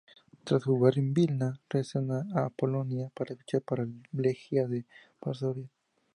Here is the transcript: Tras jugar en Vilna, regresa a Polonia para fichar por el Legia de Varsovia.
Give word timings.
Tras 0.43 0.63
jugar 0.63 0.97
en 0.97 1.13
Vilna, 1.13 1.61
regresa 1.69 1.99
a 2.33 2.49
Polonia 2.49 3.11
para 3.13 3.35
fichar 3.35 3.61
por 3.61 3.79
el 3.81 4.01
Legia 4.11 4.67
de 4.67 4.83
Varsovia. 5.21 5.69